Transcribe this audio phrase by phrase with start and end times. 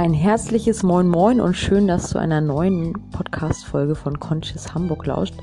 [0.00, 5.34] Ein herzliches Moin Moin und schön, dass du einer neuen Podcast-Folge von Conscious Hamburg lauscht,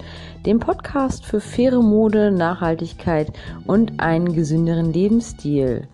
[0.47, 3.31] dem Podcast für faire Mode, Nachhaltigkeit
[3.67, 5.87] und einen gesünderen Lebensstil.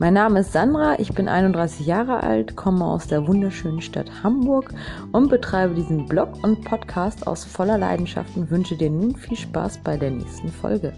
[0.00, 4.74] Mein Name ist Sandra, ich bin 31 Jahre alt, komme aus der wunderschönen Stadt Hamburg
[5.12, 9.78] und betreibe diesen Blog und Podcast aus voller Leidenschaft und wünsche dir nun viel Spaß
[9.84, 10.92] bei der nächsten Folge.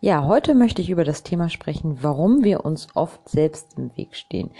[0.00, 4.14] Ja, heute möchte ich über das Thema sprechen, warum wir uns oft selbst im Weg
[4.14, 4.50] stehen.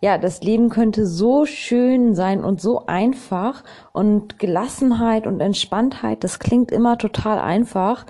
[0.00, 3.62] Ja, das Leben könnte so schön sein und so einfach
[3.92, 8.06] und Gelassenheit und Entspanntheit, das klingt immer total einfach,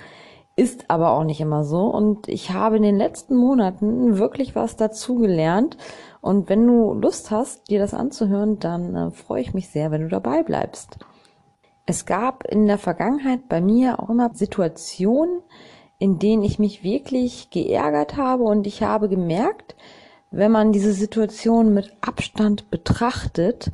[0.56, 4.76] ist aber auch nicht immer so und ich habe in den letzten Monaten wirklich was
[4.76, 5.76] dazugelernt
[6.22, 10.04] und wenn du Lust hast, dir das anzuhören, dann äh, freue ich mich sehr, wenn
[10.04, 10.96] du dabei bleibst.
[11.84, 15.42] Es gab in der Vergangenheit bei mir auch immer Situationen,
[15.98, 19.74] in denen ich mich wirklich geärgert habe und ich habe gemerkt,
[20.30, 23.70] wenn man diese Situation mit Abstand betrachtet,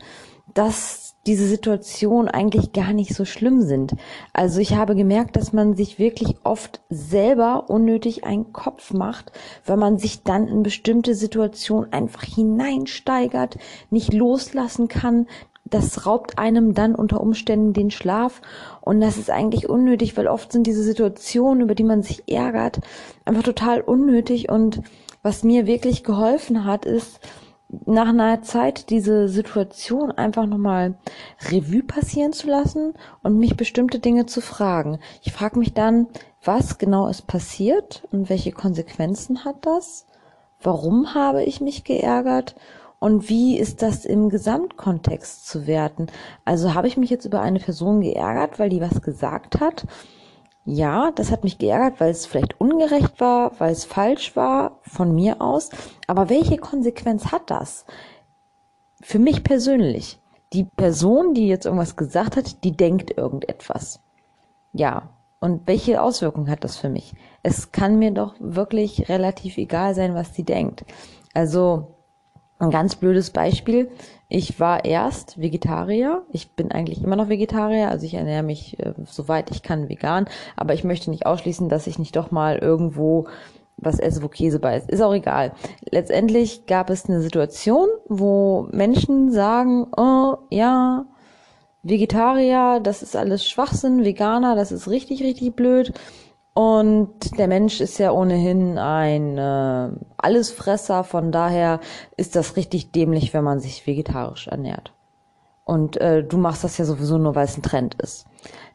[0.54, 3.94] dass diese Situationen eigentlich gar nicht so schlimm sind.
[4.32, 9.32] Also ich habe gemerkt, dass man sich wirklich oft selber unnötig einen Kopf macht,
[9.64, 13.56] weil man sich dann in bestimmte Situationen einfach hineinsteigert,
[13.90, 15.26] nicht loslassen kann,
[15.64, 18.42] das raubt einem dann unter Umständen den Schlaf
[18.80, 22.80] und das ist eigentlich unnötig, weil oft sind diese Situationen, über die man sich ärgert,
[23.24, 24.82] einfach total unnötig und
[25.22, 27.18] was mir wirklich geholfen hat, ist,
[27.86, 30.94] nach einer Zeit diese Situation einfach nochmal
[31.50, 34.98] Revue passieren zu lassen und mich bestimmte Dinge zu fragen.
[35.22, 36.06] Ich frage mich dann,
[36.44, 40.06] was genau ist passiert und welche Konsequenzen hat das?
[40.62, 42.54] Warum habe ich mich geärgert?
[42.98, 46.06] Und wie ist das im Gesamtkontext zu werten?
[46.44, 49.86] Also habe ich mich jetzt über eine Person geärgert, weil die was gesagt hat?
[50.64, 55.14] Ja, das hat mich geärgert, weil es vielleicht ungerecht war, weil es falsch war von
[55.14, 55.68] mir aus.
[56.06, 57.84] Aber welche Konsequenz hat das?
[59.02, 60.18] Für mich persönlich.
[60.54, 64.00] Die Person, die jetzt irgendwas gesagt hat, die denkt irgendetwas.
[64.72, 65.10] Ja.
[65.40, 67.12] Und welche Auswirkungen hat das für mich?
[67.42, 70.86] Es kann mir doch wirklich relativ egal sein, was sie denkt.
[71.34, 71.93] Also
[72.58, 73.90] ein ganz blödes Beispiel.
[74.28, 76.22] Ich war erst Vegetarier.
[76.32, 77.88] Ich bin eigentlich immer noch Vegetarier.
[77.88, 80.26] Also ich ernähre mich, äh, soweit ich kann, vegan.
[80.56, 83.26] Aber ich möchte nicht ausschließen, dass ich nicht doch mal irgendwo
[83.76, 84.88] was esse, wo Käse bei ist.
[84.88, 85.52] Ist auch egal.
[85.90, 91.06] Letztendlich gab es eine Situation, wo Menschen sagen, oh, ja,
[91.82, 95.92] Vegetarier, das ist alles Schwachsinn, Veganer, das ist richtig, richtig blöd.
[96.54, 101.80] Und der Mensch ist ja ohnehin ein äh, Allesfresser, von daher
[102.16, 104.92] ist das richtig dämlich, wenn man sich vegetarisch ernährt.
[105.64, 108.26] Und äh, du machst das ja sowieso nur, weil es ein Trend ist.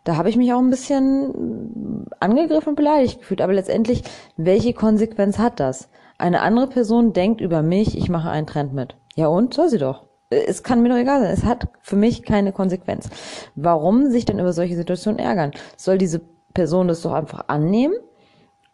[0.04, 3.42] Da habe ich mich auch ein bisschen angegriffen und beleidigt gefühlt.
[3.42, 4.04] Aber letztendlich,
[4.36, 5.88] welche Konsequenz hat das?
[6.18, 8.96] Eine andere Person denkt über mich, ich mache einen Trend mit.
[9.16, 9.54] Ja und?
[9.54, 10.06] Soll sie doch.
[10.30, 11.32] Es kann mir doch egal sein.
[11.32, 13.10] Es hat für mich keine Konsequenz.
[13.56, 15.52] Warum sich denn über solche Situationen ärgern?
[15.78, 16.22] Soll diese
[16.54, 17.96] Person das doch einfach annehmen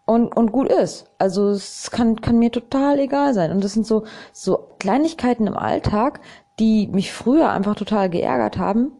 [0.06, 1.12] und, und gut ist.
[1.18, 3.52] Also es kann, kann mir total egal sein.
[3.52, 6.22] Und das sind so, so Kleinigkeiten im Alltag,
[6.60, 8.92] die mich früher einfach total geärgert haben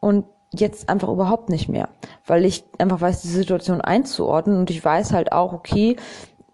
[0.00, 1.88] und jetzt einfach überhaupt nicht mehr.
[2.24, 5.96] Weil ich einfach weiß, die Situation einzuordnen und ich weiß halt auch, okay,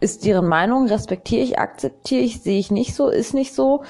[0.01, 3.83] ist deren Meinung, respektiere ich, akzeptiere ich, sehe ich nicht so, ist nicht so.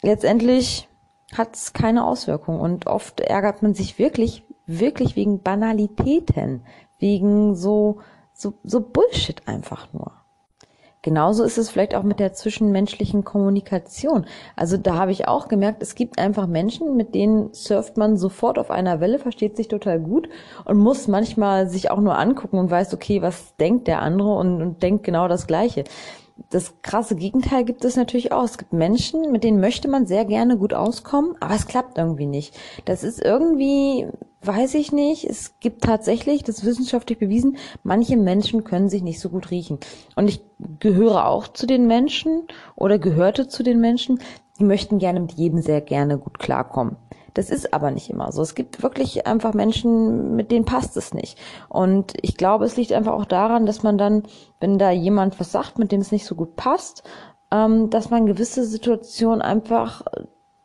[0.00, 0.88] Letztendlich
[1.36, 6.62] hat es keine Auswirkung und oft ärgert man sich wirklich, wirklich wegen Banalitäten,
[7.02, 7.98] wegen so,
[8.32, 10.12] so, so Bullshit einfach nur.
[11.02, 14.24] Genauso ist es vielleicht auch mit der zwischenmenschlichen Kommunikation.
[14.54, 18.56] Also da habe ich auch gemerkt, es gibt einfach Menschen, mit denen surft man sofort
[18.56, 20.28] auf einer Welle, versteht sich total gut
[20.64, 24.62] und muss manchmal sich auch nur angucken und weiß, okay, was denkt der andere und,
[24.62, 25.82] und denkt genau das Gleiche.
[26.50, 28.44] Das krasse Gegenteil gibt es natürlich auch.
[28.44, 32.26] Es gibt Menschen, mit denen möchte man sehr gerne gut auskommen, aber es klappt irgendwie
[32.26, 32.56] nicht.
[32.84, 34.06] Das ist irgendwie
[34.44, 35.24] Weiß ich nicht.
[35.24, 39.78] Es gibt tatsächlich, das ist wissenschaftlich bewiesen, manche Menschen können sich nicht so gut riechen.
[40.16, 40.42] Und ich
[40.80, 44.18] gehöre auch zu den Menschen oder gehörte zu den Menschen,
[44.58, 46.96] die möchten gerne mit jedem sehr gerne gut klarkommen.
[47.34, 48.42] Das ist aber nicht immer so.
[48.42, 51.38] Es gibt wirklich einfach Menschen, mit denen passt es nicht.
[51.68, 54.24] Und ich glaube, es liegt einfach auch daran, dass man dann,
[54.60, 57.04] wenn da jemand was sagt, mit dem es nicht so gut passt,
[57.52, 60.02] ähm, dass man gewisse Situationen einfach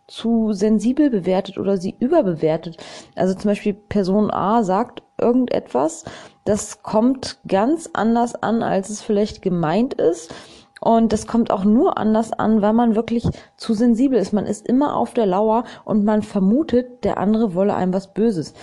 [0.07, 2.77] zu sensibel bewertet oder sie überbewertet.
[3.15, 6.05] Also zum Beispiel Person A sagt irgendetwas,
[6.45, 10.33] das kommt ganz anders an, als es vielleicht gemeint ist.
[10.79, 13.27] Und das kommt auch nur anders an, weil man wirklich
[13.57, 14.31] zu sensibel ist.
[14.31, 18.53] Man ist immer auf der Lauer und man vermutet, der andere wolle einem was Böses.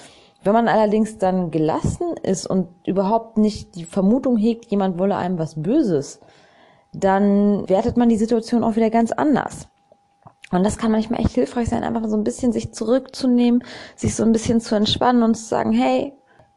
[0.45, 5.39] Wenn man allerdings dann gelassen ist und überhaupt nicht die Vermutung hegt, jemand wolle einem
[5.39, 6.21] was Böses,
[6.93, 9.69] dann wertet man die Situation auch wieder ganz anders.
[10.55, 13.65] Und das kann manchmal echt hilfreich sein, einfach so ein bisschen sich zurückzunehmen,
[13.97, 16.13] sich so ein bisschen zu entspannen und zu sagen, hey,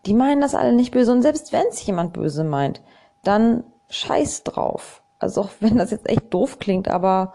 [0.05, 1.11] die meinen das alle nicht böse.
[1.11, 2.81] Und selbst wenn es jemand böse meint,
[3.23, 5.03] dann scheiß drauf.
[5.19, 7.33] Also auch wenn das jetzt echt doof klingt, aber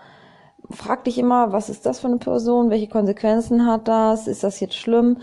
[0.70, 2.70] frag dich immer, was ist das für eine Person?
[2.70, 4.26] Welche Konsequenzen hat das?
[4.26, 5.18] Ist das jetzt schlimm?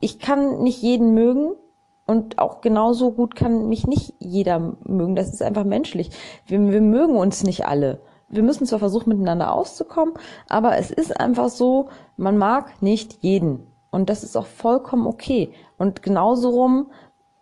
[0.00, 1.52] Ich kann nicht jeden mögen.
[2.04, 5.14] Und auch genauso gut kann mich nicht jeder mögen.
[5.14, 6.10] Das ist einfach menschlich.
[6.46, 8.00] Wir, wir mögen uns nicht alle.
[8.32, 10.14] Wir müssen zwar versuchen, miteinander auszukommen,
[10.48, 13.66] aber es ist einfach so, man mag nicht jeden.
[13.90, 15.52] Und das ist auch vollkommen okay.
[15.76, 16.90] Und genauso rum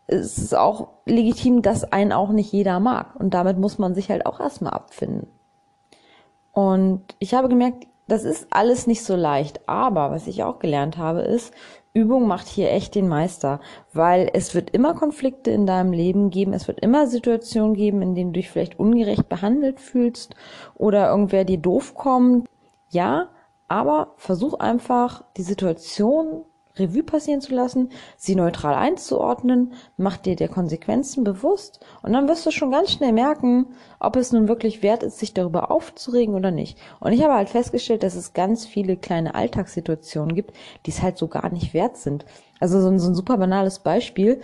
[0.09, 3.15] ist es auch legitim, dass einen auch nicht jeder mag.
[3.15, 5.29] Und damit muss man sich halt auch erstmal abfinden.
[6.53, 9.69] Und ich habe gemerkt, das ist alles nicht so leicht.
[9.69, 11.53] Aber was ich auch gelernt habe, ist,
[11.93, 13.61] Übung macht hier echt den Meister,
[13.93, 18.15] weil es wird immer Konflikte in deinem Leben geben, es wird immer Situationen geben, in
[18.15, 20.37] denen du dich vielleicht ungerecht behandelt fühlst
[20.77, 22.49] oder irgendwer dir doof kommt.
[22.91, 23.29] Ja,
[23.67, 26.45] aber versuch einfach die Situation
[26.77, 32.47] Revue passieren zu lassen, sie neutral einzuordnen, mach dir der Konsequenzen bewusst und dann wirst
[32.47, 33.67] du schon ganz schnell merken,
[33.99, 36.79] ob es nun wirklich wert ist, sich darüber aufzuregen oder nicht.
[37.01, 40.55] Und ich habe halt festgestellt, dass es ganz viele kleine Alltagssituationen gibt,
[40.87, 42.25] die es halt so gar nicht wert sind.
[42.61, 44.41] Also so ein, so ein super banales Beispiel,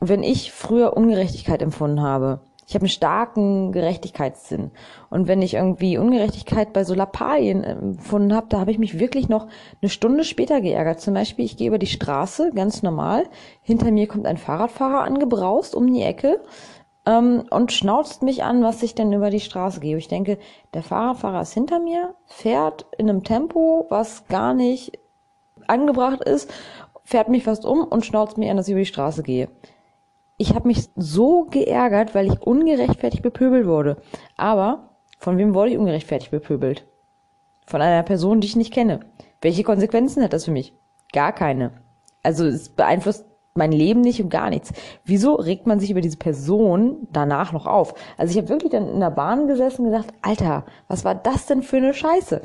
[0.00, 4.70] wenn ich früher Ungerechtigkeit empfunden habe, ich habe einen starken Gerechtigkeitssinn.
[5.10, 9.28] Und wenn ich irgendwie Ungerechtigkeit bei so Lappalien empfunden habe, da habe ich mich wirklich
[9.28, 9.48] noch
[9.80, 11.00] eine Stunde später geärgert.
[11.00, 13.24] Zum Beispiel, ich gehe über die Straße, ganz normal.
[13.62, 16.40] Hinter mir kommt ein Fahrradfahrer angebraust um die Ecke
[17.04, 19.96] ähm, und schnauzt mich an, was ich denn über die Straße gehe.
[19.96, 20.38] Ich denke,
[20.72, 24.98] der Fahrradfahrer ist hinter mir, fährt in einem Tempo, was gar nicht
[25.66, 26.52] angebracht ist,
[27.04, 29.48] fährt mich fast um und schnauzt mich an, dass ich über die Straße gehe
[30.36, 33.96] ich habe mich so geärgert, weil ich ungerechtfertigt bepöbelt wurde.
[34.36, 36.86] Aber von wem wurde ich ungerechtfertigt bepöbelt?
[37.66, 39.00] Von einer Person, die ich nicht kenne.
[39.40, 40.74] Welche Konsequenzen hat das für mich?
[41.12, 41.72] Gar keine.
[42.22, 44.72] Also es beeinflusst mein Leben nicht und gar nichts.
[45.04, 47.94] Wieso regt man sich über diese Person danach noch auf?
[48.16, 51.46] Also ich habe wirklich dann in der Bahn gesessen und gedacht, Alter, was war das
[51.46, 52.40] denn für eine Scheiße?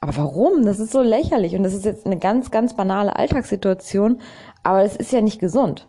[0.00, 0.64] Aber warum?
[0.64, 4.20] Das ist so lächerlich und das ist jetzt eine ganz, ganz banale Alltagssituation,
[4.62, 5.88] aber es ist ja nicht gesund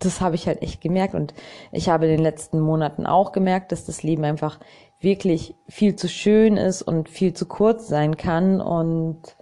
[0.00, 1.34] das habe ich halt echt gemerkt und
[1.72, 4.58] ich habe in den letzten Monaten auch gemerkt, dass das Leben einfach
[5.00, 9.36] wirklich viel zu schön ist und viel zu kurz sein kann und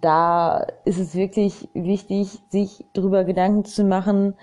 [0.00, 4.34] da ist es wirklich wichtig, sich darüber Gedanken zu machen,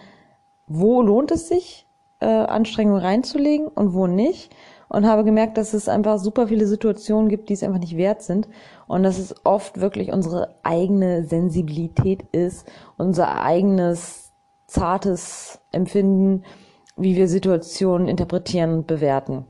[0.68, 1.88] wo lohnt es sich,
[2.20, 4.56] äh, Anstrengungen reinzulegen und wo nicht.
[4.88, 8.22] Und habe gemerkt, dass es einfach super viele Situationen gibt, die es einfach nicht wert
[8.22, 8.50] sind.
[8.88, 14.31] Und dass es oft wirklich unsere eigene Sensibilität ist, unser eigenes
[14.72, 16.44] zartes Empfinden,
[16.96, 19.46] wie wir Situationen interpretieren und bewerten.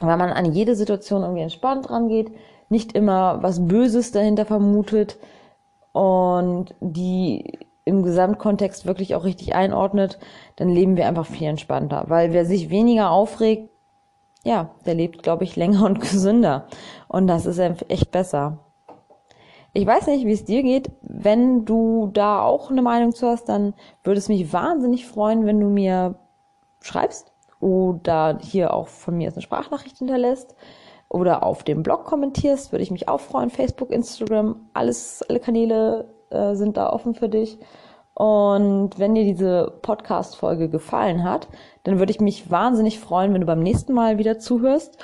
[0.00, 2.32] Weil man an jede Situation irgendwie entspannt rangeht,
[2.68, 5.18] nicht immer was Böses dahinter vermutet
[5.92, 10.18] und die im Gesamtkontext wirklich auch richtig einordnet,
[10.56, 12.04] dann leben wir einfach viel entspannter.
[12.08, 13.70] Weil wer sich weniger aufregt,
[14.42, 16.66] ja, der lebt, glaube ich, länger und gesünder.
[17.06, 17.58] Und das ist
[17.88, 18.58] echt besser.
[19.76, 20.92] Ich weiß nicht, wie es dir geht.
[21.02, 23.74] Wenn du da auch eine Meinung zu hast, dann
[24.04, 26.14] würde es mich wahnsinnig freuen, wenn du mir
[26.80, 30.54] schreibst oder hier auch von mir eine Sprachnachricht hinterlässt
[31.08, 33.50] oder auf dem Blog kommentierst, würde ich mich auch freuen.
[33.50, 37.58] Facebook, Instagram, alles, alle Kanäle äh, sind da offen für dich.
[38.14, 41.48] Und wenn dir diese Podcast-Folge gefallen hat,
[41.82, 44.98] dann würde ich mich wahnsinnig freuen, wenn du beim nächsten Mal wieder zuhörst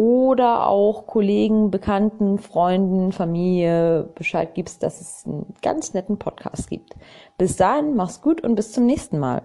[0.00, 6.94] oder auch Kollegen, Bekannten, Freunden, Familie Bescheid gibst, dass es einen ganz netten Podcast gibt.
[7.36, 9.42] Bis dahin, mach's gut und bis zum nächsten Mal.